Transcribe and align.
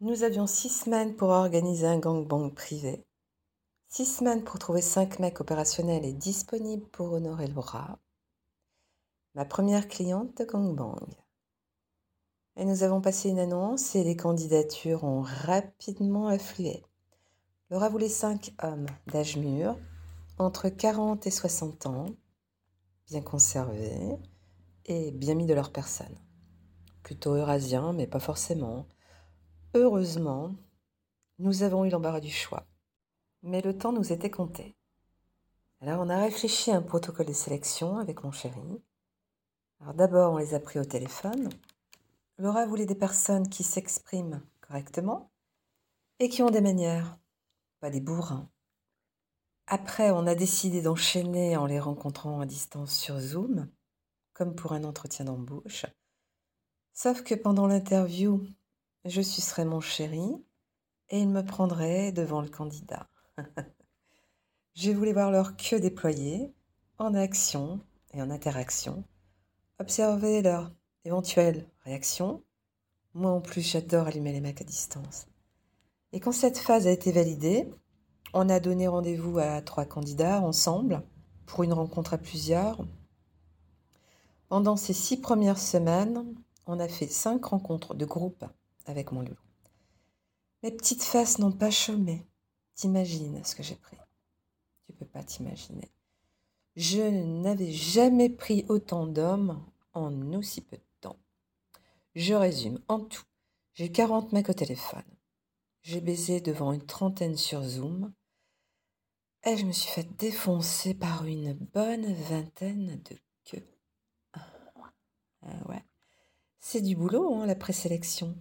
Nous 0.00 0.24
avions 0.24 0.48
six 0.48 0.70
semaines 0.70 1.14
pour 1.14 1.28
organiser 1.28 1.86
un 1.86 1.98
gangbang 1.98 2.50
privé, 2.52 3.06
six 3.86 4.04
semaines 4.04 4.42
pour 4.42 4.58
trouver 4.58 4.82
cinq 4.82 5.20
mecs 5.20 5.40
opérationnels 5.40 6.04
et 6.04 6.12
disponibles 6.12 6.86
pour 6.88 7.12
honorer 7.12 7.46
Laura, 7.46 8.00
ma 9.36 9.44
première 9.44 9.86
cliente 9.86 10.36
de 10.36 10.44
gangbang. 10.44 10.98
Et 12.56 12.64
nous 12.64 12.82
avons 12.82 13.00
passé 13.00 13.28
une 13.28 13.38
annonce 13.38 13.94
et 13.94 14.02
les 14.02 14.16
candidatures 14.16 15.04
ont 15.04 15.22
rapidement 15.22 16.26
afflué. 16.26 16.82
Laura 17.70 17.88
voulait 17.88 18.08
cinq 18.08 18.52
hommes 18.64 18.86
d'âge 19.06 19.36
mûr, 19.36 19.78
entre 20.38 20.68
40 20.68 21.24
et 21.28 21.30
60 21.30 21.86
ans, 21.86 22.06
bien 23.06 23.22
conservés 23.22 24.18
et 24.86 25.12
bien 25.12 25.36
mis 25.36 25.46
de 25.46 25.54
leur 25.54 25.70
personne. 25.70 26.18
Plutôt 27.04 27.36
eurasiens, 27.36 27.92
mais 27.92 28.08
pas 28.08 28.20
forcément. 28.20 28.86
Heureusement, 29.76 30.54
nous 31.40 31.64
avons 31.64 31.84
eu 31.84 31.88
l'embarras 31.88 32.20
du 32.20 32.30
choix. 32.30 32.64
Mais 33.42 33.60
le 33.60 33.76
temps 33.76 33.92
nous 33.92 34.12
était 34.12 34.30
compté. 34.30 34.76
Alors 35.80 36.00
on 36.00 36.08
a 36.08 36.22
réfléchi 36.22 36.70
à 36.70 36.76
un 36.76 36.82
protocole 36.82 37.26
de 37.26 37.32
sélection 37.32 37.98
avec 37.98 38.22
mon 38.22 38.30
chéri. 38.30 38.80
Alors 39.80 39.94
d'abord, 39.94 40.32
on 40.32 40.38
les 40.38 40.54
a 40.54 40.60
pris 40.60 40.78
au 40.78 40.84
téléphone. 40.84 41.48
Laura 42.38 42.66
voulait 42.66 42.86
des 42.86 42.94
personnes 42.94 43.48
qui 43.48 43.64
s'expriment 43.64 44.40
correctement 44.60 45.32
et 46.20 46.28
qui 46.28 46.44
ont 46.44 46.50
des 46.50 46.60
manières, 46.60 47.18
pas 47.80 47.90
des 47.90 48.00
bourrins. 48.00 48.48
Après, 49.66 50.12
on 50.12 50.28
a 50.28 50.36
décidé 50.36 50.82
d'enchaîner 50.82 51.56
en 51.56 51.66
les 51.66 51.80
rencontrant 51.80 52.40
à 52.40 52.46
distance 52.46 52.94
sur 52.94 53.18
Zoom, 53.18 53.68
comme 54.34 54.54
pour 54.54 54.72
un 54.72 54.84
entretien 54.84 55.24
d'embauche. 55.24 55.86
Sauf 56.92 57.24
que 57.24 57.34
pendant 57.34 57.66
l'interview, 57.66 58.46
je 59.04 59.20
sucerais 59.20 59.64
mon 59.64 59.80
chéri 59.80 60.42
et 61.10 61.20
il 61.20 61.28
me 61.28 61.44
prendrait 61.44 62.12
devant 62.12 62.40
le 62.40 62.48
candidat. 62.48 63.08
je 64.74 64.90
voulais 64.90 65.12
voir 65.12 65.30
leur 65.30 65.56
queue 65.56 65.80
déployée, 65.80 66.52
en 66.98 67.14
action 67.14 67.80
et 68.12 68.22
en 68.22 68.30
interaction, 68.30 69.04
observer 69.78 70.42
leur 70.42 70.72
éventuelle 71.04 71.68
réaction. 71.84 72.42
Moi 73.12 73.30
en 73.30 73.40
plus, 73.40 73.62
j'adore 73.62 74.06
allumer 74.06 74.32
les 74.32 74.40
mecs 74.40 74.60
à 74.60 74.64
distance. 74.64 75.26
Et 76.12 76.20
quand 76.20 76.32
cette 76.32 76.58
phase 76.58 76.86
a 76.86 76.92
été 76.92 77.12
validée, 77.12 77.68
on 78.32 78.48
a 78.48 78.60
donné 78.60 78.88
rendez-vous 78.88 79.38
à 79.38 79.60
trois 79.60 79.84
candidats 79.84 80.40
ensemble 80.40 81.02
pour 81.46 81.62
une 81.62 81.72
rencontre 81.72 82.14
à 82.14 82.18
plusieurs. 82.18 82.84
Pendant 84.48 84.76
ces 84.76 84.92
six 84.92 85.20
premières 85.20 85.58
semaines, 85.58 86.24
on 86.66 86.80
a 86.80 86.88
fait 86.88 87.06
cinq 87.06 87.44
rencontres 87.46 87.94
de 87.94 88.06
groupe 88.06 88.44
avec 88.86 89.12
mon 89.12 89.20
loulou. 89.20 89.36
Mes 90.62 90.70
petites 90.70 91.02
faces 91.02 91.38
n'ont 91.38 91.52
pas 91.52 91.70
chômé. 91.70 92.26
T'imagines 92.74 93.44
ce 93.44 93.54
que 93.54 93.62
j'ai 93.62 93.76
pris 93.76 93.98
Tu 94.86 94.92
peux 94.92 95.06
pas 95.06 95.22
t'imaginer. 95.22 95.90
Je 96.76 97.02
n'avais 97.02 97.70
jamais 97.70 98.30
pris 98.30 98.64
autant 98.68 99.06
d'hommes 99.06 99.64
en 99.92 100.32
aussi 100.32 100.60
peu 100.60 100.76
de 100.76 100.82
temps. 101.00 101.18
Je 102.14 102.34
résume. 102.34 102.80
En 102.88 103.00
tout, 103.00 103.24
j'ai 103.74 103.92
40 103.92 104.32
mecs 104.32 104.48
au 104.48 104.54
téléphone. 104.54 105.04
J'ai 105.82 106.00
baisé 106.00 106.40
devant 106.40 106.72
une 106.72 106.86
trentaine 106.86 107.36
sur 107.36 107.62
Zoom. 107.62 108.12
Et 109.44 109.56
je 109.56 109.66
me 109.66 109.72
suis 109.72 109.90
fait 109.90 110.16
défoncer 110.16 110.94
par 110.94 111.26
une 111.26 111.52
bonne 111.52 112.12
vingtaine 112.14 113.02
de 113.02 113.16
queues. 113.44 113.68
Ah 114.32 115.68
ouais. 115.68 115.84
C'est 116.58 116.80
du 116.80 116.96
boulot, 116.96 117.34
hein, 117.34 117.46
la 117.46 117.54
présélection. 117.54 118.34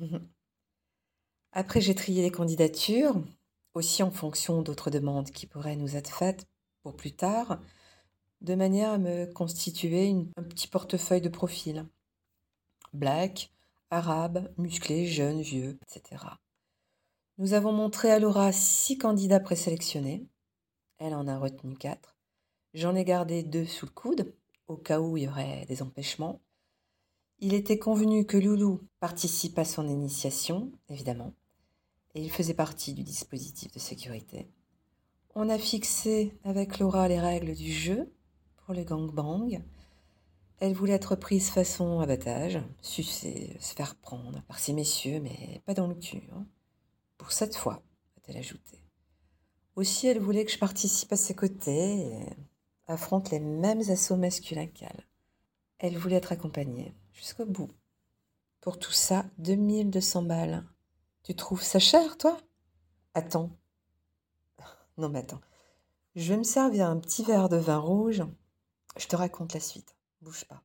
Après, 1.52 1.80
j'ai 1.80 1.94
trié 1.94 2.22
les 2.22 2.30
candidatures, 2.30 3.22
aussi 3.74 4.02
en 4.02 4.10
fonction 4.10 4.62
d'autres 4.62 4.90
demandes 4.90 5.30
qui 5.30 5.46
pourraient 5.46 5.76
nous 5.76 5.96
être 5.96 6.10
faites 6.10 6.46
pour 6.82 6.96
plus 6.96 7.12
tard, 7.12 7.60
de 8.40 8.54
manière 8.54 8.90
à 8.92 8.98
me 8.98 9.26
constituer 9.26 10.14
un 10.36 10.42
petit 10.42 10.68
portefeuille 10.68 11.20
de 11.20 11.28
profil. 11.28 11.86
Black, 12.92 13.52
arabe, 13.90 14.52
musclé, 14.56 15.06
jeune, 15.06 15.42
vieux, 15.42 15.78
etc. 15.82 16.24
Nous 17.38 17.52
avons 17.52 17.72
montré 17.72 18.10
à 18.10 18.18
Laura 18.18 18.52
six 18.52 18.98
candidats 18.98 19.40
présélectionnés. 19.40 20.26
Elle 20.98 21.14
en 21.14 21.26
a 21.26 21.38
retenu 21.38 21.74
quatre. 21.74 22.16
J'en 22.74 22.94
ai 22.94 23.04
gardé 23.04 23.42
deux 23.42 23.66
sous 23.66 23.86
le 23.86 23.92
coude, 23.92 24.34
au 24.68 24.76
cas 24.76 25.00
où 25.00 25.16
il 25.16 25.24
y 25.24 25.28
aurait 25.28 25.64
des 25.66 25.82
empêchements. 25.82 26.40
Il 27.42 27.54
était 27.54 27.78
convenu 27.78 28.26
que 28.26 28.36
Loulou 28.36 28.82
participe 29.00 29.58
à 29.58 29.64
son 29.64 29.88
initiation, 29.88 30.70
évidemment, 30.90 31.32
et 32.14 32.22
il 32.22 32.30
faisait 32.30 32.52
partie 32.52 32.92
du 32.92 33.02
dispositif 33.02 33.72
de 33.72 33.78
sécurité. 33.78 34.50
On 35.34 35.48
a 35.48 35.56
fixé 35.56 36.38
avec 36.44 36.78
Laura 36.78 37.08
les 37.08 37.18
règles 37.18 37.54
du 37.54 37.72
jeu 37.72 38.12
pour 38.58 38.74
le 38.74 38.84
gangbang. 38.84 39.62
Elle 40.58 40.74
voulait 40.74 40.92
être 40.92 41.16
prise 41.16 41.48
façon 41.48 42.00
abattage, 42.00 42.58
sucer, 42.82 43.56
se 43.58 43.74
faire 43.74 43.94
prendre 43.94 44.42
par 44.42 44.58
ces 44.58 44.74
messieurs, 44.74 45.20
mais 45.20 45.62
pas 45.64 45.72
dans 45.72 45.86
le 45.86 45.94
cul. 45.94 46.28
Hein. 46.34 46.46
Pour 47.16 47.32
cette 47.32 47.56
fois, 47.56 47.82
a-t-elle 48.18 48.36
ajouté. 48.36 48.84
Aussi, 49.76 50.08
elle 50.08 50.20
voulait 50.20 50.44
que 50.44 50.52
je 50.52 50.58
participe 50.58 51.12
à 51.14 51.16
ses 51.16 51.34
côtés 51.34 52.00
et 52.00 52.26
affronte 52.86 53.30
les 53.30 53.40
mêmes 53.40 53.88
assauts 53.88 54.16
masculins 54.16 54.66
qu'elle. 54.66 55.06
Elle 55.82 55.96
voulait 55.96 56.16
être 56.16 56.32
accompagnée 56.32 56.94
jusqu'au 57.14 57.46
bout. 57.46 57.70
Pour 58.60 58.78
tout 58.78 58.92
ça, 58.92 59.24
2200 59.38 60.22
balles. 60.24 60.62
Tu 61.22 61.34
trouves 61.34 61.62
ça 61.62 61.78
cher, 61.78 62.18
toi? 62.18 62.38
Attends. 63.14 63.50
Non, 64.98 65.08
mais 65.08 65.20
attends. 65.20 65.40
Je 66.16 66.28
vais 66.28 66.36
me 66.36 66.44
servir 66.44 66.86
un 66.86 66.98
petit 66.98 67.24
verre 67.24 67.48
de 67.48 67.56
vin 67.56 67.78
rouge. 67.78 68.22
Je 68.98 69.06
te 69.06 69.16
raconte 69.16 69.54
la 69.54 69.60
suite. 69.60 69.96
Bouge 70.20 70.44
pas. 70.44 70.62